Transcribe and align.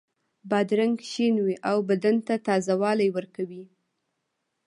بادرنګ 0.49 0.95
شین 1.09 1.35
وي 1.45 1.55
او 1.69 1.77
بدن 1.89 2.15
ته 2.27 2.35
تازه 2.47 2.73
والی 2.81 3.09
ورکوي. 3.15 3.63